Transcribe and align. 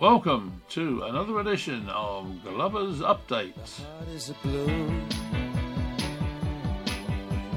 Welcome 0.00 0.62
to 0.68 1.02
another 1.02 1.40
edition 1.40 1.88
of 1.88 2.44
Glover's 2.44 3.00
Update. 3.00 3.54
heart 3.56 4.08
is 4.14 4.30
a 4.30 4.34
blue 4.44 5.02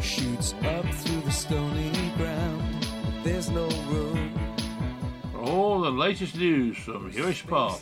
shoots 0.02 0.56
up 0.64 0.84
through 0.92 1.22
the 1.22 1.32
stony 1.32 1.92
ground. 2.18 2.88
There's 3.24 3.52
no 3.52 3.68
room. 3.92 4.34
For 5.32 5.38
all 5.38 5.82
the 5.82 5.92
latest 5.92 6.36
news 6.36 6.80
from 6.80 7.12
Huish 7.12 7.46
Park, 7.46 7.80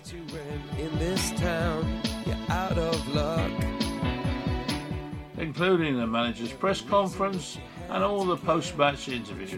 in 0.78 1.00
this 1.00 1.32
town. 1.40 2.02
You're 2.26 2.36
out 2.50 2.78
of 2.78 3.16
luck. 3.16 3.52
Including 5.38 5.96
the 5.96 6.06
manager's 6.06 6.52
press 6.52 6.82
conference 6.82 7.58
and 7.88 8.04
all 8.04 8.26
the 8.26 8.36
post-match 8.36 9.08
interviews. 9.08 9.58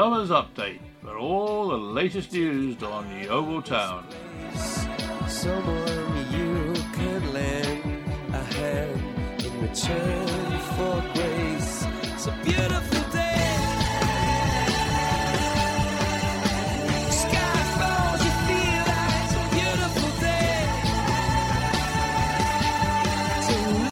Glover's 0.00 0.30
Update 0.30 0.80
for 1.02 1.18
all 1.18 1.68
the 1.68 1.76
latest 1.76 2.32
news 2.32 2.82
on 2.82 3.06
Yeovil 3.20 3.60
Town. 3.60 4.06
someone 5.28 6.32
you 6.32 6.72
could 6.94 7.26
lend 7.34 8.02
a 8.32 8.42
hand 8.42 9.44
in 9.44 9.60
return 9.60 10.58
for 10.74 11.04
grace 11.12 11.84
it's 12.02 12.26
a 12.28 12.32
beautiful 12.42 13.10
day 13.12 13.58
Sky 17.10 17.60
falls, 17.76 18.24
you 18.24 18.32
feel 18.48 18.84
like 18.88 19.12
it's 19.20 19.34
a 19.34 19.44
beautiful 19.52 20.10
day. 20.18 20.64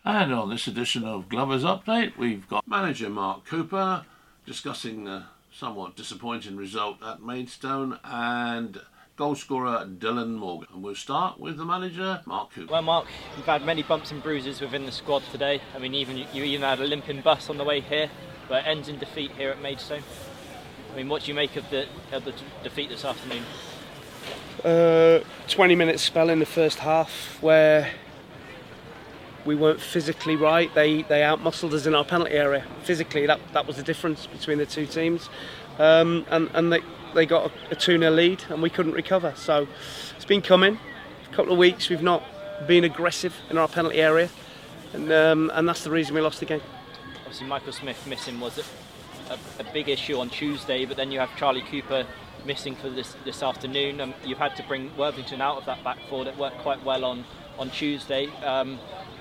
And 0.06 0.33
on 0.33 0.48
this 0.48 0.67
edition 0.67 1.05
of 1.05 1.29
Glover's 1.29 1.64
Update, 1.64 2.17
we've 2.17 2.48
got 2.48 2.67
manager 2.67 3.11
Mark 3.11 3.45
Cooper 3.45 4.06
discussing 4.47 5.05
the 5.05 5.25
somewhat 5.59 5.97
disappointing 5.97 6.56
result 6.56 7.03
at 7.03 7.20
Maidstone 7.20 7.98
and 8.05 8.81
goalscorer 9.17 9.98
Dylan 9.98 10.37
Morgan. 10.37 10.69
And 10.73 10.84
we'll 10.84 10.95
start 10.95 11.41
with 11.41 11.56
the 11.56 11.64
manager, 11.64 12.20
Mark 12.27 12.53
Cooper. 12.53 12.73
Well, 12.73 12.83
Mark, 12.83 13.06
you've 13.37 13.45
had 13.45 13.64
many 13.64 13.83
bumps 13.83 14.12
and 14.12 14.23
bruises 14.23 14.61
within 14.61 14.86
the 14.86 14.92
squad 14.92 15.25
today. 15.33 15.61
I 15.75 15.81
mean, 15.81 15.95
even 15.95 16.17
you 16.33 16.45
even 16.45 16.62
had 16.62 16.79
a 16.79 16.84
limping 16.84 17.23
bus 17.23 17.51
on 17.51 17.59
the 17.59 17.64
way 17.64 17.81
here, 17.81 18.09
but 18.48 18.64
it 18.64 18.69
ends 18.69 18.89
in 18.89 19.01
defeat 19.01 19.33
here 19.33 19.51
at 19.51 19.61
Maidstone. 19.61 20.05
I 20.92 20.97
mean, 20.97 21.09
what 21.09 21.23
do 21.23 21.29
you 21.29 21.34
make 21.34 21.56
of 21.56 21.69
the 21.70 21.86
of 22.12 22.25
the 22.25 22.34
defeat 22.62 22.89
this 22.89 23.05
afternoon? 23.05 23.42
uh, 24.64 25.20
20 25.48 25.75
minute 25.75 26.01
spell 26.01 26.31
in 26.31 26.39
the 26.39 26.47
first 26.47 26.79
half 26.79 27.39
where 27.41 27.92
we 29.49 29.55
weren't 29.55 29.81
physically 29.81 30.37
right. 30.37 30.73
They 30.75 31.03
they 31.03 31.23
outmuscled 31.23 31.73
us 31.73 31.87
in 31.87 31.95
our 31.95 32.05
penalty 32.05 32.35
area. 32.35 32.65
Physically, 32.83 33.27
that, 33.27 33.41
that 33.55 33.67
was 33.67 33.77
the 33.77 33.83
difference 33.83 34.27
between 34.27 34.59
the 34.59 34.67
two 34.67 34.87
teams. 34.87 35.31
Um, 35.79 36.27
and 36.31 36.51
and 36.53 36.71
they, 36.71 36.81
they 37.15 37.25
got 37.25 37.51
a 37.71 37.75
2 37.75 37.99
0 37.99 38.13
lead 38.13 38.45
and 38.51 38.63
we 38.63 38.69
couldn't 38.69 38.93
recover. 38.93 39.33
So 39.37 39.67
it's 40.15 40.27
been 40.27 40.43
coming. 40.43 40.79
A 41.31 41.35
couple 41.35 41.53
of 41.53 41.59
weeks 41.59 41.89
we've 41.89 42.03
not 42.03 42.23
been 42.67 42.85
aggressive 42.85 43.35
in 43.49 43.57
our 43.57 43.69
penalty 43.69 44.03
area. 44.03 44.29
And, 44.93 45.11
um, 45.13 45.51
and 45.55 45.67
that's 45.67 45.83
the 45.83 45.91
reason 45.91 46.15
we 46.15 46.21
lost 46.21 46.41
the 46.41 46.47
game. 46.47 46.63
Obviously, 47.21 47.47
Michael 47.47 47.73
Smith 47.73 48.07
missing 48.07 48.41
was 48.41 48.59
a, 48.59 49.33
a, 49.33 49.39
a 49.61 49.73
big 49.73 49.89
issue 49.89 50.19
on 50.19 50.29
Tuesday, 50.29 50.85
but 50.85 50.97
then 50.97 51.11
you 51.11 51.21
have 51.21 51.35
Charlie 51.37 51.63
Cooper 51.63 52.07
missing 52.45 52.75
for 52.75 52.91
this 52.91 53.17
this 53.25 53.43
afternoon. 53.43 54.01
Um, 54.01 54.15
you've 54.25 54.39
had 54.39 54.57
to 54.57 54.63
bring 54.63 54.95
Worthington 54.97 55.41
out 55.41 55.57
of 55.57 55.65
that 55.67 55.83
back 55.85 55.99
four 56.09 56.25
that 56.25 56.37
worked 56.37 56.59
quite 56.59 56.83
well 56.85 57.05
on 57.05 57.25
on 57.59 57.71
Tuesday. 57.71 58.27
Um, 58.45 58.79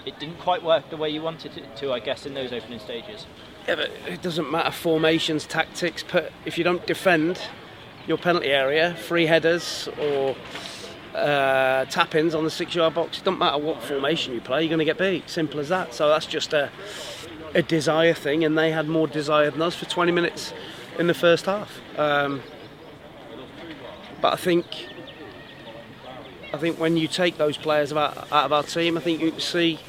it 0.08 0.18
didn't 0.20 0.40
quite 0.40 0.64
work 0.64 0.90
the 0.90 0.98
way 0.98 1.10
you 1.10 1.22
wanted 1.22 1.58
it 1.58 1.76
to, 1.78 1.92
I 1.92 2.00
guess, 2.00 2.26
in 2.26 2.34
those 2.34 2.54
opening 2.54 2.80
stages. 2.80 3.26
Yeah, 3.68 3.76
but 3.76 3.92
it 4.08 4.22
doesn't 4.22 4.50
matter 4.50 4.72
formations, 4.72 5.46
tactics. 5.46 6.04
But 6.10 6.32
if 6.46 6.58
you 6.58 6.64
don't 6.64 6.86
defend 6.88 7.42
your 8.08 8.18
penalty 8.18 8.48
area, 8.48 8.96
free 8.96 9.26
headers 9.26 9.90
or 10.00 10.36
uh, 11.14 11.84
tap-ins 11.86 12.34
on 12.34 12.46
the 12.46 12.50
six-yard 12.50 12.94
box, 12.94 13.18
it 13.18 13.26
doesn't 13.26 13.40
matter 13.40 13.58
what 13.58 13.84
formation 13.84 14.34
you 14.34 14.40
play, 14.40 14.62
you're 14.62 14.70
going 14.70 14.80
to 14.80 14.86
get 14.86 14.98
beat. 14.98 15.30
Simple 15.30 15.60
as 15.60 15.68
that. 15.70 15.94
So 15.94 16.08
that's 16.08 16.26
just 16.26 16.54
a, 16.54 16.72
a 17.54 17.62
desire 17.62 18.14
thing, 18.14 18.46
and 18.46 18.58
they 18.58 18.72
had 18.72 18.88
more 18.88 19.08
desire 19.08 19.52
than 19.52 19.62
us 19.62 19.76
for 19.76 19.86
20 19.86 20.14
minutes 20.14 20.54
in 20.98 21.08
the 21.08 21.14
first 21.14 21.46
half. 21.46 21.82
Um, 21.98 22.42
but 24.22 24.34
I 24.34 24.38
think, 24.38 24.66
I 26.54 26.58
think 26.58 26.80
when 26.80 26.96
you 26.96 27.10
take 27.10 27.38
those 27.38 27.58
players 27.58 27.92
out, 27.92 28.32
of 28.32 28.54
our 28.54 28.64
team, 28.64 28.98
I 28.98 29.02
think 29.02 29.22
you 29.22 29.32
can 29.32 29.42
see 29.42 29.80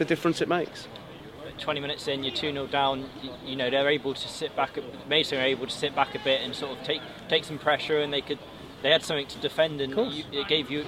the 0.00 0.04
difference 0.06 0.40
it 0.40 0.48
makes. 0.48 0.88
20 1.58 1.78
minutes 1.78 2.08
in, 2.08 2.24
you're 2.24 2.34
2 2.34 2.52
0 2.52 2.66
down. 2.68 3.04
You, 3.22 3.30
you 3.44 3.56
know 3.56 3.68
they're 3.68 3.90
able 3.90 4.14
to 4.14 4.28
sit 4.28 4.56
back. 4.56 4.78
Maidstone 5.06 5.40
are 5.40 5.44
able 5.44 5.66
to 5.66 5.72
sit 5.72 5.94
back 5.94 6.14
a 6.14 6.18
bit 6.24 6.40
and 6.40 6.54
sort 6.54 6.76
of 6.76 6.84
take 6.84 7.02
take 7.28 7.44
some 7.44 7.58
pressure, 7.58 7.98
and 8.00 8.12
they 8.12 8.22
could. 8.22 8.38
They 8.82 8.90
had 8.90 9.02
something 9.02 9.26
to 9.26 9.38
defend, 9.40 9.82
and 9.82 9.92
you, 10.10 10.24
it 10.32 10.48
gave 10.48 10.70
you 10.70 10.86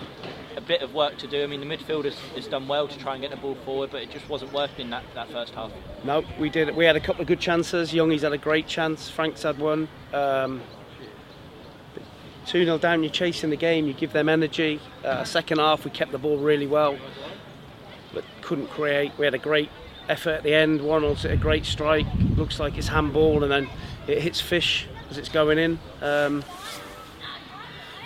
a 0.56 0.62
bit 0.62 0.80
of 0.80 0.94
work 0.94 1.18
to 1.18 1.26
do. 1.26 1.44
I 1.44 1.46
mean, 1.46 1.60
the 1.60 1.66
midfield 1.66 2.06
has, 2.06 2.18
has 2.34 2.46
done 2.46 2.66
well 2.66 2.88
to 2.88 2.98
try 2.98 3.12
and 3.12 3.20
get 3.20 3.30
the 3.30 3.36
ball 3.36 3.54
forward, 3.66 3.90
but 3.92 4.00
it 4.00 4.10
just 4.10 4.26
wasn't 4.30 4.54
working 4.54 4.88
that, 4.88 5.04
that 5.14 5.30
first 5.30 5.54
half. 5.54 5.70
No, 6.02 6.24
we 6.38 6.48
did. 6.48 6.74
We 6.74 6.86
had 6.86 6.96
a 6.96 7.00
couple 7.00 7.20
of 7.20 7.26
good 7.26 7.40
chances. 7.40 7.92
Youngies 7.92 8.22
had 8.22 8.32
a 8.32 8.38
great 8.38 8.66
chance. 8.66 9.10
Frank's 9.10 9.42
had 9.42 9.58
one. 9.58 9.88
Um, 10.14 10.62
2 12.46 12.64
0 12.64 12.78
down, 12.78 13.02
you're 13.02 13.12
chasing 13.12 13.50
the 13.50 13.56
game, 13.56 13.86
you 13.86 13.92
give 13.92 14.12
them 14.12 14.28
energy. 14.28 14.80
Uh, 15.04 15.22
second 15.22 15.58
half, 15.58 15.84
we 15.84 15.90
kept 15.90 16.12
the 16.12 16.18
ball 16.18 16.38
really 16.38 16.66
well, 16.66 16.96
but 18.12 18.24
couldn't 18.42 18.68
create. 18.68 19.12
We 19.18 19.24
had 19.24 19.34
a 19.34 19.38
great 19.38 19.70
effort 20.08 20.30
at 20.30 20.42
the 20.42 20.54
end. 20.54 20.82
One 20.82 21.04
also 21.04 21.30
a 21.30 21.36
great 21.36 21.64
strike. 21.64 22.06
Looks 22.36 22.58
like 22.60 22.76
it's 22.76 22.88
handball, 22.88 23.42
and 23.42 23.52
then 23.52 23.68
it 24.06 24.20
hits 24.22 24.40
fish 24.40 24.86
as 25.10 25.18
it's 25.18 25.28
going 25.28 25.58
in. 25.58 25.78
Um, 26.00 26.44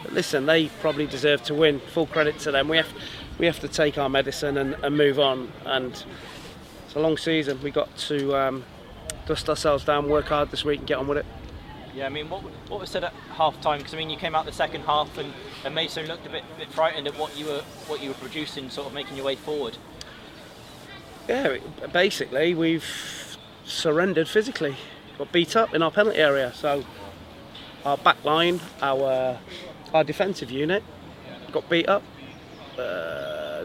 but 0.03 0.12
listen, 0.12 0.47
they 0.47 0.69
probably 0.81 1.06
deserve 1.06 1.43
to 1.44 1.55
win. 1.55 1.81
Full 1.81 2.06
credit 2.06 2.39
to 2.41 2.53
them. 2.53 2.69
We 2.69 2.77
have, 2.77 2.89
we 3.39 3.47
have 3.47 3.61
to 3.61 3.69
take 3.69 3.99
our 3.99 4.09
medicine 4.09 4.56
and, 4.56 4.75
and 4.83 4.97
move 4.97 5.19
on. 5.19 5.50
And 5.65 5.93
it's 6.84 6.94
a 6.94 7.00
long 7.00 7.17
season. 7.17 7.61
We 7.62 7.71
got 7.71 7.94
to 7.97 8.37
um, 8.37 8.65
dust 9.27 9.49
ourselves 9.49 9.84
down, 9.84 10.09
work 10.09 10.27
hard 10.27 10.50
this 10.50 10.65
week, 10.65 10.81
and 10.81 10.88
get 10.88 10.99
on 10.99 11.09
with 11.09 11.19
it. 11.19 11.27
Yeah, 11.94 12.05
I 12.05 12.11
mean, 12.11 12.28
what 12.28 12.43
what 12.69 12.81
was 12.81 12.91
said 12.91 13.05
at 13.05 13.15
half 13.33 13.59
time? 13.62 13.78
Because 13.78 13.94
I 13.94 13.97
mean, 13.97 14.11
you 14.11 14.19
came 14.19 14.34
out 14.34 14.44
the 14.44 14.53
second 14.53 14.83
half 14.83 15.17
and, 15.17 15.33
and 15.65 15.75
Maidstone 15.75 16.06
looked 16.06 16.27
a 16.27 16.31
bit 16.31 16.44
bit 16.59 16.69
frightened 16.69 17.06
at 17.06 17.19
what 17.19 17.34
you 17.38 17.47
were 17.47 17.62
what 17.87 18.03
you 18.03 18.11
were 18.11 18.15
producing, 18.17 18.69
sort 18.69 18.87
of 18.87 18.93
making 18.93 19.17
your 19.17 19.25
way 19.25 19.34
forward. 19.34 19.78
Yeah, 21.28 21.56
basically 21.92 22.54
we've 22.54 23.37
surrendered 23.64 24.28
physically. 24.28 24.76
Got 25.19 25.32
beat 25.32 25.56
up 25.56 25.75
in 25.75 25.82
our 25.82 25.91
penalty 25.91 26.19
area. 26.19 26.53
So 26.54 26.84
our 27.84 27.97
back 27.97 28.22
line, 28.25 28.60
our 28.81 29.38
our 29.92 30.04
defensive 30.04 30.50
unit, 30.50 30.84
got 31.53 31.69
beat 31.69 31.88
up. 31.88 32.03
Uh, 32.78 33.64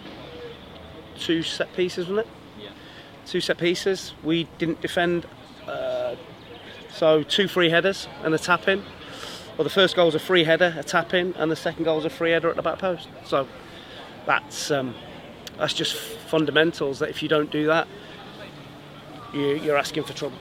two 1.19 1.44
set 1.44 1.72
pieces, 1.73 2.07
wasn't 2.07 2.27
it? 2.27 2.33
Yeah. 2.63 2.69
Two 3.25 3.41
set 3.41 3.57
pieces. 3.57 4.13
We 4.23 4.45
didn't 4.57 4.81
defend. 4.81 5.28
Uh, 5.67 6.16
so 6.91 7.22
two 7.23 7.47
free 7.47 7.69
headers 7.69 8.07
and 8.23 8.33
a 8.33 8.39
tap 8.39 8.67
in. 8.67 8.83
Well, 9.57 9.63
the 9.63 9.69
first 9.69 9.95
goal 9.95 10.07
was 10.07 10.16
a 10.16 10.19
free 10.19 10.45
header, 10.45 10.73
a 10.78 10.83
tap 10.83 11.13
in, 11.13 11.33
and 11.33 11.51
the 11.51 11.55
second 11.55 11.83
goal 11.83 11.97
was 11.97 12.05
a 12.05 12.09
free 12.09 12.31
header 12.31 12.49
at 12.49 12.55
the 12.55 12.61
back 12.61 12.79
post. 12.79 13.07
So 13.25 13.47
that's 14.25 14.72
um, 14.72 14.95
that's 15.57 15.73
just 15.73 15.95
fundamentals. 15.95 17.00
That 17.00 17.09
if 17.09 17.22
you 17.22 17.29
don't 17.29 17.51
do 17.51 17.67
that, 17.67 17.88
you, 19.34 19.56
you're 19.56 19.78
asking 19.78 20.03
for 20.03 20.13
trouble. 20.13 20.38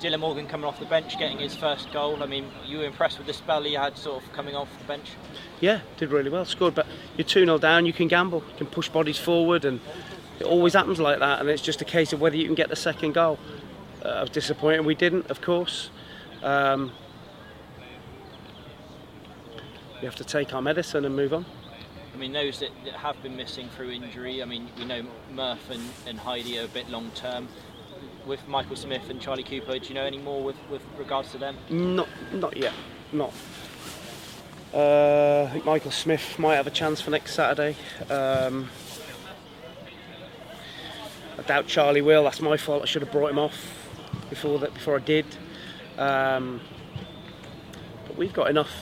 Dylan 0.00 0.20
Morgan 0.20 0.46
coming 0.46 0.64
off 0.64 0.78
the 0.78 0.86
bench, 0.86 1.18
getting 1.18 1.38
his 1.38 1.56
first 1.56 1.92
goal. 1.92 2.22
I 2.22 2.26
mean, 2.26 2.46
you 2.64 2.78
were 2.78 2.84
impressed 2.84 3.18
with 3.18 3.26
the 3.26 3.32
spell 3.32 3.62
he 3.64 3.74
had, 3.74 3.98
sort 3.98 4.22
of 4.22 4.32
coming 4.32 4.54
off 4.54 4.68
the 4.78 4.84
bench. 4.84 5.10
Yeah, 5.60 5.80
did 5.96 6.10
really 6.10 6.30
well, 6.30 6.44
scored. 6.44 6.76
But 6.76 6.86
you're 7.16 7.24
2 7.24 7.44
0 7.44 7.58
down, 7.58 7.84
you 7.84 7.92
can 7.92 8.06
gamble, 8.06 8.44
you 8.48 8.56
can 8.56 8.66
push 8.68 8.88
bodies 8.88 9.18
forward, 9.18 9.64
and 9.64 9.80
it 10.38 10.44
always 10.44 10.74
happens 10.74 11.00
like 11.00 11.18
that. 11.18 11.40
And 11.40 11.48
it's 11.48 11.62
just 11.62 11.82
a 11.82 11.84
case 11.84 12.12
of 12.12 12.20
whether 12.20 12.36
you 12.36 12.46
can 12.46 12.54
get 12.54 12.68
the 12.68 12.76
second 12.76 13.14
goal. 13.14 13.40
Uh, 14.04 14.08
I 14.08 14.20
was 14.20 14.30
disappointed 14.30 14.86
we 14.86 14.94
didn't, 14.94 15.28
of 15.30 15.40
course. 15.40 15.90
Um, 16.44 16.92
we 20.00 20.04
have 20.04 20.16
to 20.16 20.24
take 20.24 20.54
our 20.54 20.62
medicine 20.62 21.04
and 21.04 21.16
move 21.16 21.34
on. 21.34 21.44
I 22.18 22.20
mean, 22.20 22.32
those 22.32 22.58
that, 22.58 22.70
that 22.84 22.94
have 22.94 23.22
been 23.22 23.36
missing 23.36 23.68
through 23.68 23.92
injury. 23.92 24.42
I 24.42 24.44
mean, 24.44 24.68
we 24.76 24.84
know 24.84 25.04
Murph 25.32 25.70
and, 25.70 25.88
and 26.04 26.18
Heidi 26.18 26.58
are 26.58 26.64
a 26.64 26.68
bit 26.68 26.90
long 26.90 27.12
term. 27.12 27.46
With 28.26 28.46
Michael 28.48 28.74
Smith 28.74 29.08
and 29.08 29.20
Charlie 29.20 29.44
Cooper, 29.44 29.78
do 29.78 29.86
you 29.86 29.94
know 29.94 30.02
any 30.02 30.18
more 30.18 30.42
with, 30.42 30.56
with 30.68 30.82
regards 30.98 31.30
to 31.30 31.38
them? 31.38 31.56
Not, 31.70 32.08
not 32.32 32.56
yet. 32.56 32.72
Not. 33.12 33.32
Uh, 34.74 35.44
I 35.44 35.50
think 35.52 35.64
Michael 35.64 35.92
Smith 35.92 36.40
might 36.40 36.56
have 36.56 36.66
a 36.66 36.72
chance 36.72 37.00
for 37.00 37.12
next 37.12 37.34
Saturday. 37.34 37.76
Um, 38.10 38.68
I 41.38 41.42
doubt 41.42 41.68
Charlie 41.68 42.02
will. 42.02 42.24
That's 42.24 42.40
my 42.40 42.56
fault. 42.56 42.82
I 42.82 42.86
should 42.86 43.02
have 43.02 43.12
brought 43.12 43.30
him 43.30 43.38
off 43.38 43.88
before 44.28 44.58
that. 44.58 44.74
Before 44.74 44.96
I 44.96 45.00
did. 45.00 45.24
Um, 45.96 46.60
but 48.08 48.16
we've 48.16 48.32
got 48.32 48.50
enough 48.50 48.72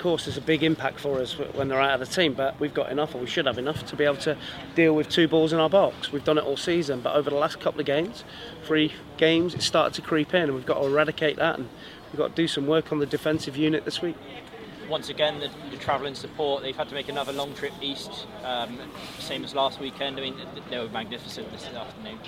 course, 0.00 0.24
there's 0.24 0.36
a 0.36 0.42
big 0.42 0.62
impact 0.62 1.00
for 1.00 1.20
us 1.20 1.32
when 1.38 1.68
they're 1.68 1.80
out 1.80 2.00
of 2.00 2.08
the 2.08 2.14
team, 2.14 2.34
but 2.34 2.58
we've 2.58 2.74
got 2.74 2.90
enough, 2.90 3.14
or 3.14 3.18
we 3.18 3.26
should 3.26 3.46
have 3.46 3.58
enough, 3.58 3.86
to 3.86 3.96
be 3.96 4.04
able 4.04 4.16
to 4.16 4.36
deal 4.74 4.94
with 4.94 5.08
two 5.08 5.28
balls 5.28 5.52
in 5.52 5.60
our 5.60 5.70
box. 5.70 6.12
We've 6.12 6.24
done 6.24 6.38
it 6.38 6.44
all 6.44 6.56
season, 6.56 7.00
but 7.00 7.14
over 7.14 7.30
the 7.30 7.36
last 7.36 7.60
couple 7.60 7.80
of 7.80 7.86
games, 7.86 8.24
three 8.64 8.92
games, 9.16 9.54
it 9.54 9.62
started 9.62 9.94
to 9.94 10.02
creep 10.02 10.34
in, 10.34 10.44
and 10.44 10.54
we've 10.54 10.66
got 10.66 10.80
to 10.80 10.86
eradicate 10.86 11.36
that, 11.36 11.58
and 11.58 11.68
we've 12.12 12.18
got 12.18 12.34
to 12.34 12.34
do 12.34 12.48
some 12.48 12.66
work 12.66 12.92
on 12.92 12.98
the 12.98 13.06
defensive 13.06 13.56
unit 13.56 13.84
this 13.84 14.02
week 14.02 14.16
once 14.90 15.08
again, 15.08 15.38
the, 15.38 15.48
the 15.70 16.14
support, 16.14 16.62
they've 16.62 16.76
had 16.76 16.88
to 16.88 16.94
make 16.94 17.08
another 17.08 17.32
long 17.32 17.54
trip 17.54 17.72
east, 17.80 18.26
um, 18.42 18.76
same 19.20 19.44
as 19.44 19.54
last 19.54 19.78
weekend. 19.78 20.18
I 20.18 20.22
mean, 20.22 20.36
they 20.68 20.78
were 20.78 20.88
magnificent 20.88 21.50
this 21.52 21.64
afternoon. 21.66 22.18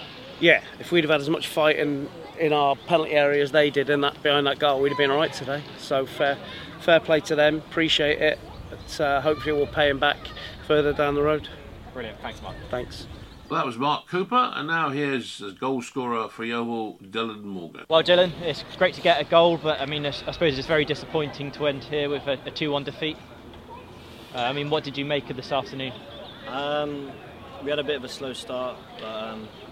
Yeah, 0.43 0.61
if 0.81 0.91
we'd 0.91 1.05
have 1.05 1.11
had 1.12 1.21
as 1.21 1.31
much 1.31 1.47
fight 1.47 1.79
in, 1.79 2.09
in 2.37 2.53
our 2.53 2.75
penalty 2.75 3.12
area 3.12 3.41
as 3.44 3.53
they 3.53 3.71
did 3.71 3.89
in 3.89 4.00
that 4.00 4.21
behind 4.25 4.44
that 4.49 4.59
goal, 4.59 4.81
we'd 4.81 4.89
have 4.89 4.99
been 4.99 5.12
all 5.12 5.17
right 5.17 5.33
today. 5.33 5.62
So 5.79 6.05
fair, 6.05 6.37
fair 6.81 6.99
play 6.99 7.21
to 7.21 7.37
them. 7.37 7.59
Appreciate 7.59 8.21
it. 8.21 8.41
But 8.69 9.00
uh, 9.00 9.21
hopefully, 9.21 9.53
we'll 9.53 9.69
pay 9.69 9.87
them 9.87 10.00
back 10.00 10.19
further 10.67 10.93
down 10.93 11.15
the 11.15 11.23
road. 11.23 11.49
Brilliant. 11.93 12.19
Thanks, 12.23 12.43
Mark. 12.43 12.56
Thanks. 12.73 13.06
Well, 13.49 13.61
that 13.61 13.67
was 13.67 13.79
Mark 13.79 14.09
Cooper, 14.09 14.50
and 14.56 14.67
now 14.67 14.89
here's 14.89 15.39
the 15.39 15.53
goal 15.53 15.81
scorer 15.81 16.29
for 16.29 16.44
Yeovil, 16.44 16.99
Dylan 17.05 17.44
Morgan. 17.44 17.85
Well, 17.89 18.03
Dylan, 18.03 18.33
it's 18.41 18.65
great 18.79 18.94
to 18.94 19.00
get 19.00 19.21
a 19.21 19.25
goal, 19.25 19.59
but 19.59 19.81
I 19.81 19.87
mean, 19.87 20.05
I 20.06 20.11
suppose 20.11 20.59
it's 20.59 20.67
very 20.67 20.85
disappointing 20.85 21.53
to 21.53 21.69
end 21.69 21.85
here 21.85 22.09
with 22.09 22.27
a, 22.27 22.33
a 22.33 22.50
2-1 22.50 22.85
defeat. 22.85 23.17
Uh, 24.35 24.39
I 24.39 24.53
mean, 24.53 24.71
what 24.71 24.83
did 24.83 24.99
you 24.99 25.05
make 25.05 25.31
of 25.31 25.37
this 25.37 25.53
afternoon? 25.53 25.93
Um, 26.49 27.12
we 27.62 27.71
had 27.71 27.79
a 27.79 27.85
bit 27.85 27.97
of 27.97 28.05
a 28.05 28.09
slow 28.09 28.33
start, 28.33 28.77
but 28.99 29.05
um, 29.05 29.41
you 29.41 29.71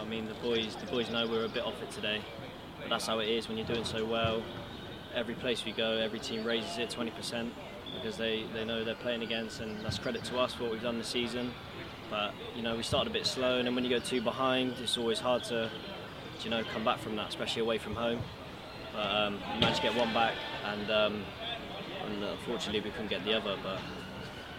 I 0.00 0.04
mean, 0.04 0.26
the 0.26 0.34
boys, 0.34 0.76
the 0.76 0.86
boys 0.86 1.10
know 1.10 1.26
we 1.26 1.36
are 1.38 1.44
a 1.44 1.48
bit 1.48 1.64
off 1.64 1.82
it 1.82 1.90
today, 1.90 2.20
but 2.80 2.88
that's 2.88 3.06
how 3.06 3.18
it 3.18 3.28
is 3.28 3.48
when 3.48 3.58
you're 3.58 3.66
doing 3.66 3.84
so 3.84 4.04
well. 4.04 4.42
Every 5.14 5.34
place 5.34 5.64
we 5.64 5.72
go, 5.72 5.98
every 5.98 6.18
team 6.18 6.44
raises 6.44 6.78
it 6.78 6.90
20% 6.90 7.50
because 7.94 8.16
they, 8.16 8.44
they 8.54 8.64
know 8.64 8.84
they're 8.84 8.94
playing 8.94 9.22
against, 9.22 9.60
and 9.60 9.84
that's 9.84 9.98
credit 9.98 10.24
to 10.24 10.38
us 10.38 10.54
for 10.54 10.64
what 10.64 10.72
we've 10.72 10.82
done 10.82 10.98
this 10.98 11.08
season. 11.08 11.52
But 12.10 12.32
you 12.54 12.62
know, 12.62 12.76
we 12.76 12.82
started 12.82 13.10
a 13.10 13.12
bit 13.12 13.26
slow, 13.26 13.58
and 13.58 13.66
then 13.66 13.74
when 13.74 13.84
you 13.84 13.90
go 13.90 13.98
two 13.98 14.22
behind, 14.22 14.74
it's 14.82 14.96
always 14.96 15.18
hard 15.18 15.44
to, 15.44 15.70
you 16.42 16.50
know, 16.50 16.62
come 16.72 16.84
back 16.84 16.98
from 17.00 17.16
that, 17.16 17.28
especially 17.28 17.62
away 17.62 17.78
from 17.78 17.94
home. 17.94 18.20
But 18.92 19.06
um, 19.06 19.38
we 19.54 19.60
managed 19.60 19.82
to 19.82 19.88
get 19.88 19.96
one 19.96 20.14
back, 20.14 20.34
and, 20.64 20.90
um, 20.90 21.24
and 22.06 22.24
unfortunately 22.24 22.80
we 22.80 22.90
couldn't 22.90 23.10
get 23.10 23.24
the 23.24 23.34
other. 23.34 23.56
But 23.62 23.80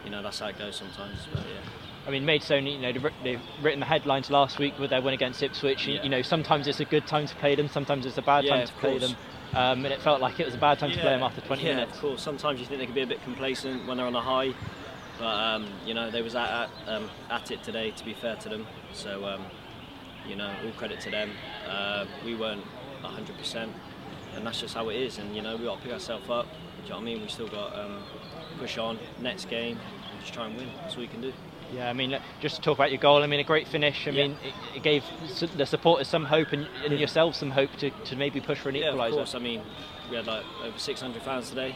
you 0.04 0.12
know, 0.12 0.22
that's 0.22 0.40
how 0.40 0.48
it 0.48 0.58
goes 0.60 0.76
sometimes. 0.76 1.28
But 1.34 1.44
yeah. 1.44 1.89
I 2.10 2.12
mean, 2.12 2.26
Maidstone, 2.26 2.66
you 2.66 2.80
know, 2.80 2.92
they've 3.24 3.40
written 3.62 3.80
the 3.80 3.86
headlines 3.86 4.32
last 4.32 4.58
week 4.58 4.80
with 4.80 4.90
their 4.90 5.00
win 5.00 5.14
against 5.14 5.44
Ipswich. 5.44 5.88
Yeah. 5.88 6.02
You 6.02 6.10
know, 6.10 6.24
sometimes 6.24 6.66
it's 6.66 6.80
a 6.80 6.86
good 6.86 7.06
time 7.06 7.28
to 7.28 7.36
play 7.36 7.54
them, 7.54 7.70
sometimes 7.70 8.04
it's 8.08 8.18
a 8.18 8.24
bad 8.24 8.46
yeah, 8.46 8.56
time 8.56 8.68
to 8.68 8.74
play 8.74 8.98
them. 8.98 9.16
Um, 9.54 9.86
and 9.86 9.94
it 9.94 10.02
felt 10.02 10.20
like 10.20 10.40
it 10.40 10.46
was 10.48 10.56
a 10.56 10.58
bad 10.58 10.80
time 10.80 10.90
yeah. 10.90 10.96
to 10.96 11.02
play 11.04 11.12
them 11.12 11.22
after 11.22 11.42
20 11.42 11.62
yeah, 11.62 11.76
minutes. 11.76 11.94
of 11.94 12.02
course. 12.02 12.24
Sometimes 12.24 12.60
you 12.60 12.66
think 12.66 12.80
they 12.80 12.88
can 12.88 12.96
be 12.96 13.04
a 13.04 13.08
bit 13.08 13.22
complacent 13.22 13.88
when 13.88 13.98
they're 13.98 14.08
on 14.08 14.16
a 14.16 14.22
high, 14.22 14.56
but 15.20 15.26
um, 15.28 15.68
you 15.86 15.94
know 15.94 16.10
they 16.10 16.24
was 16.24 16.34
at 16.34 16.50
at, 16.50 16.70
um, 16.88 17.12
at, 17.30 17.52
it 17.52 17.62
today. 17.62 17.92
To 17.92 18.04
be 18.04 18.16
fair 18.16 18.36
to 18.38 18.50
them, 18.50 18.66
so 18.92 19.26
um, 19.26 19.46
you 20.28 20.36
know 20.36 20.52
all 20.66 20.72
credit 20.72 21.00
to 21.02 21.12
them. 21.12 21.30
Uh, 21.68 22.06
we 22.26 22.36
weren't 22.36 22.64
100%, 23.04 23.70
and 24.36 24.48
that's 24.48 24.62
just 24.62 24.74
how 24.74 24.90
it 24.90 24.96
is. 24.96 25.20
And 25.20 25.36
you 25.36 25.44
know 25.44 25.56
we 25.58 25.66
got 25.66 25.78
to 25.78 25.84
pick 25.84 25.94
ourselves 25.94 26.28
up. 26.28 26.48
Do 26.48 26.84
you 26.84 26.90
know 26.90 26.96
what 26.96 27.02
I 27.02 27.06
mean? 27.06 27.22
We 27.22 27.28
still 27.28 27.48
got 27.50 27.78
um, 27.78 28.02
push 28.58 28.80
on 28.80 28.98
next 29.22 29.46
game 29.46 29.78
and 30.12 30.22
just 30.22 30.34
try 30.34 30.48
and 30.48 30.58
win. 30.58 30.70
That's 30.82 30.96
all 30.96 31.04
you 31.04 31.08
can 31.08 31.22
do. 31.22 31.34
Yeah, 31.74 31.90
I 31.90 31.94
mean, 31.94 32.18
just 32.40 32.56
to 32.56 32.62
talk 32.62 32.78
about 32.78 32.92
your 32.92 33.00
goal, 33.00 33.22
I 33.22 33.28
mean, 33.28 33.40
a 33.40 33.44
great 33.44 33.68
finish. 33.68 34.08
I 34.08 34.12
yeah. 34.12 34.28
mean, 34.28 34.38
it, 34.44 34.54
it, 34.78 34.84
gave 34.84 35.04
the 35.56 35.66
supporters 35.66 36.08
some 36.08 36.26
hope 36.26 36.52
and, 36.52 36.68
and 36.84 36.94
yeah. 36.94 37.00
yourself 37.00 37.36
some 37.36 37.52
hope 37.52 37.72
to, 37.78 37.92
to 37.92 38.16
maybe 38.16 38.42
push 38.42 38.60
for 38.60 38.70
an 38.70 38.76
yeah, 38.76 38.86
equaliser. 38.86 39.08
of 39.08 39.14
course. 39.14 39.36
I 39.36 39.40
mean, 39.40 39.62
we 40.10 40.16
had 40.16 40.26
like 40.26 40.44
over 40.64 40.78
600 40.78 41.22
fans 41.22 41.50
today. 41.50 41.76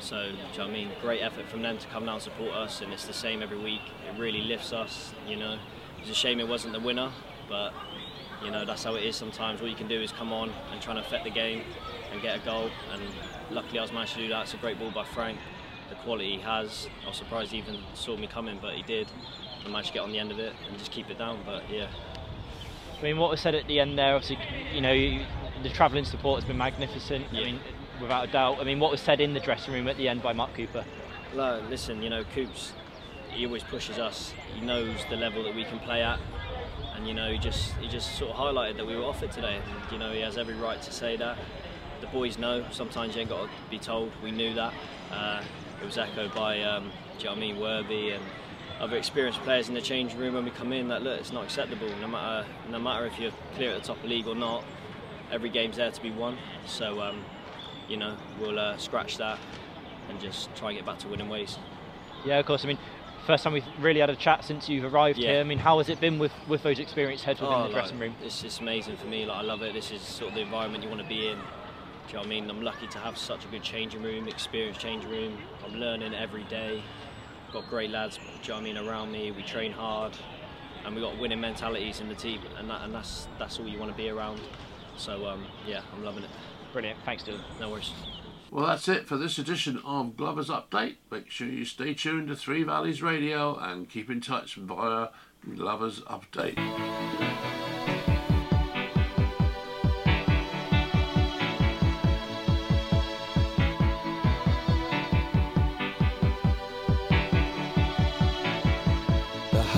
So, 0.00 0.20
you 0.20 0.58
know 0.58 0.64
I 0.64 0.70
mean? 0.70 0.90
Great 1.00 1.22
effort 1.22 1.48
from 1.48 1.62
them 1.62 1.78
to 1.78 1.86
come 1.88 2.04
down 2.04 2.14
and 2.14 2.22
support 2.22 2.52
us, 2.52 2.80
and 2.80 2.92
it's 2.92 3.06
the 3.06 3.12
same 3.12 3.40
every 3.40 3.58
week. 3.58 3.82
It 4.08 4.18
really 4.18 4.42
lifts 4.42 4.72
us, 4.72 5.14
you 5.28 5.36
know. 5.36 5.58
It's 6.00 6.10
a 6.10 6.14
shame 6.14 6.40
it 6.40 6.48
wasn't 6.48 6.72
the 6.72 6.80
winner, 6.80 7.12
but, 7.48 7.72
you 8.44 8.50
know, 8.50 8.64
that's 8.64 8.82
how 8.82 8.96
it 8.96 9.04
is 9.04 9.14
sometimes. 9.14 9.60
All 9.60 9.68
you 9.68 9.76
can 9.76 9.86
do 9.86 10.00
is 10.00 10.10
come 10.10 10.32
on 10.32 10.52
and 10.72 10.82
try 10.82 10.94
and 10.94 10.98
affect 10.98 11.22
the 11.22 11.30
game 11.30 11.62
and 12.10 12.20
get 12.20 12.36
a 12.36 12.44
goal, 12.44 12.68
and 12.92 13.02
luckily 13.52 13.78
I 13.78 13.82
was 13.82 13.92
managed 13.92 14.14
to 14.14 14.20
do 14.20 14.28
that. 14.30 14.42
It's 14.42 14.54
a 14.54 14.56
great 14.56 14.80
ball 14.80 14.90
by 14.90 15.04
Frank. 15.04 15.38
The 15.92 15.98
quality 15.98 16.36
he 16.36 16.40
has. 16.40 16.88
I 17.04 17.08
was 17.08 17.18
surprised 17.18 17.52
he 17.52 17.58
even 17.58 17.76
saw 17.92 18.16
me 18.16 18.26
coming, 18.26 18.58
but 18.62 18.72
he 18.72 18.82
did. 18.82 19.08
I 19.62 19.68
managed 19.68 19.88
to 19.88 19.92
get 19.92 20.02
on 20.02 20.10
the 20.10 20.18
end 20.18 20.30
of 20.30 20.38
it 20.38 20.54
and 20.66 20.78
just 20.78 20.90
keep 20.90 21.10
it 21.10 21.18
down, 21.18 21.40
but 21.44 21.68
yeah. 21.70 21.86
I 22.98 23.02
mean, 23.02 23.18
what 23.18 23.30
was 23.30 23.42
said 23.42 23.54
at 23.54 23.66
the 23.68 23.78
end 23.78 23.98
there, 23.98 24.14
obviously, 24.14 24.38
you 24.72 24.80
know, 24.80 24.94
the 25.62 25.68
travelling 25.68 26.06
support 26.06 26.40
has 26.40 26.48
been 26.48 26.56
magnificent. 26.56 27.26
Yeah. 27.30 27.40
I 27.40 27.44
mean, 27.44 27.60
without 28.00 28.26
a 28.26 28.32
doubt. 28.32 28.58
I 28.58 28.64
mean, 28.64 28.80
what 28.80 28.90
was 28.90 29.02
said 29.02 29.20
in 29.20 29.34
the 29.34 29.40
dressing 29.40 29.74
room 29.74 29.86
at 29.86 29.98
the 29.98 30.08
end 30.08 30.22
by 30.22 30.32
Mark 30.32 30.54
Cooper? 30.54 30.82
No, 31.36 31.60
listen, 31.68 32.02
you 32.02 32.08
know, 32.08 32.24
Coops, 32.34 32.72
he 33.28 33.44
always 33.44 33.62
pushes 33.62 33.98
us. 33.98 34.32
He 34.54 34.62
knows 34.62 34.96
the 35.10 35.16
level 35.16 35.42
that 35.44 35.54
we 35.54 35.64
can 35.64 35.78
play 35.80 36.02
at, 36.02 36.18
and 36.96 37.06
you 37.06 37.12
know, 37.12 37.30
he 37.30 37.36
just 37.36 37.72
he 37.74 37.88
just 37.88 38.16
sort 38.16 38.30
of 38.30 38.36
highlighted 38.36 38.78
that 38.78 38.86
we 38.86 38.96
were 38.96 39.04
off 39.04 39.22
it 39.22 39.30
today. 39.30 39.56
And, 39.56 39.92
you 39.92 39.98
know, 39.98 40.10
he 40.10 40.20
has 40.20 40.38
every 40.38 40.54
right 40.54 40.80
to 40.80 40.90
say 40.90 41.18
that. 41.18 41.36
The 42.00 42.06
boys 42.06 42.38
know. 42.38 42.64
Sometimes 42.70 43.14
you 43.14 43.20
ain't 43.20 43.30
got 43.30 43.44
to 43.44 43.50
be 43.70 43.78
told. 43.78 44.10
We 44.22 44.30
knew 44.30 44.54
that. 44.54 44.72
Uh, 45.12 45.42
it 45.82 45.86
was 45.86 45.98
echoed 45.98 46.34
by, 46.34 46.62
um, 46.62 46.90
do 47.18 47.24
you 47.24 47.30
know 47.30 47.36
I 47.36 47.40
mean, 47.40 47.60
Worthy 47.60 48.10
and 48.10 48.22
other 48.80 48.96
experienced 48.96 49.40
players 49.40 49.68
in 49.68 49.74
the 49.74 49.80
changing 49.80 50.18
room 50.18 50.34
when 50.34 50.44
we 50.44 50.50
come 50.50 50.72
in. 50.72 50.88
That 50.88 51.02
look, 51.02 51.20
it's 51.20 51.32
not 51.32 51.44
acceptable. 51.44 51.88
No 52.00 52.08
matter 52.08 52.46
no 52.70 52.78
matter 52.78 53.06
if 53.06 53.18
you're 53.18 53.32
clear 53.54 53.70
at 53.72 53.80
the 53.80 53.86
top 53.86 53.96
of 53.96 54.02
the 54.02 54.08
league 54.08 54.26
or 54.26 54.34
not, 54.34 54.64
every 55.30 55.50
game's 55.50 55.76
there 55.76 55.90
to 55.90 56.02
be 56.02 56.10
won. 56.10 56.38
So. 56.66 57.00
Um, 57.00 57.24
you 57.88 57.96
know, 57.96 58.16
we'll 58.40 58.58
uh, 58.58 58.76
scratch 58.78 59.18
that 59.18 59.38
and 60.08 60.20
just 60.20 60.54
try 60.56 60.70
and 60.70 60.78
get 60.78 60.86
back 60.86 60.98
to 61.00 61.08
winning 61.08 61.28
ways. 61.28 61.58
Yeah, 62.24 62.38
of 62.38 62.46
course. 62.46 62.64
I 62.64 62.68
mean, 62.68 62.78
first 63.26 63.44
time 63.44 63.52
we've 63.52 63.64
really 63.80 64.00
had 64.00 64.10
a 64.10 64.16
chat 64.16 64.44
since 64.44 64.68
you've 64.68 64.92
arrived 64.92 65.18
yeah. 65.18 65.32
here. 65.32 65.40
I 65.40 65.44
mean, 65.44 65.58
how 65.58 65.78
has 65.78 65.88
it 65.88 66.00
been 66.00 66.18
with, 66.18 66.32
with 66.48 66.62
those 66.62 66.78
experienced 66.78 67.24
heads 67.24 67.40
within 67.40 67.54
oh, 67.54 67.66
the 67.66 67.72
dressing 67.72 67.98
room? 67.98 68.14
It's 68.24 68.42
just 68.42 68.60
amazing 68.60 68.96
for 68.96 69.06
me. 69.06 69.26
Like 69.26 69.38
I 69.38 69.42
love 69.42 69.62
it. 69.62 69.74
This 69.74 69.90
is 69.90 70.00
sort 70.00 70.30
of 70.30 70.34
the 70.36 70.42
environment 70.42 70.82
you 70.82 70.88
want 70.88 71.02
to 71.02 71.08
be 71.08 71.28
in. 71.28 71.38
Do 72.06 72.08
you 72.08 72.14
know 72.14 72.20
what 72.20 72.26
I 72.26 72.30
mean? 72.30 72.50
I'm 72.50 72.62
lucky 72.62 72.86
to 72.88 72.98
have 72.98 73.16
such 73.16 73.44
a 73.44 73.48
good 73.48 73.62
changing 73.62 74.02
room, 74.02 74.28
experienced 74.28 74.80
changing 74.80 75.10
room. 75.10 75.38
I'm 75.64 75.74
learning 75.74 76.14
every 76.14 76.44
day. 76.44 76.82
Got 77.52 77.68
great 77.68 77.90
lads, 77.90 78.16
do 78.16 78.22
you 78.24 78.48
know 78.48 78.54
what 78.54 78.60
I 78.60 78.64
mean, 78.64 78.78
around 78.78 79.12
me. 79.12 79.30
We 79.30 79.42
train 79.42 79.72
hard, 79.72 80.12
and 80.84 80.94
we've 80.94 81.04
got 81.04 81.18
winning 81.18 81.40
mentalities 81.40 82.00
in 82.00 82.08
the 82.08 82.14
team, 82.14 82.40
and 82.58 82.68
that, 82.70 82.82
and 82.82 82.94
that's 82.94 83.28
that's 83.38 83.58
all 83.58 83.68
you 83.68 83.78
want 83.78 83.90
to 83.90 83.96
be 83.96 84.08
around. 84.08 84.40
So 84.96 85.26
um, 85.26 85.44
yeah, 85.66 85.82
I'm 85.94 86.04
loving 86.04 86.24
it. 86.24 86.30
Brilliant. 86.72 86.98
Thanks, 87.04 87.22
Dylan. 87.24 87.40
No 87.60 87.70
worries. 87.70 87.92
Well, 88.50 88.66
that's 88.66 88.86
it 88.88 89.06
for 89.06 89.16
this 89.16 89.38
edition 89.38 89.80
of 89.84 90.16
Glover's 90.16 90.48
Update. 90.48 90.96
Make 91.10 91.30
sure 91.30 91.48
you 91.48 91.64
stay 91.64 91.94
tuned 91.94 92.28
to 92.28 92.36
Three 92.36 92.62
Valleys 92.64 93.02
Radio 93.02 93.56
and 93.56 93.88
keep 93.88 94.10
in 94.10 94.20
touch 94.20 94.56
via 94.56 95.08
Glover's 95.56 96.00
Update. 96.02 96.58